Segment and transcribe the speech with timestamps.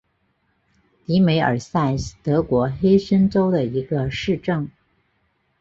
[1.05, 4.71] 迪梅尔塞是德国黑森州的一个市镇。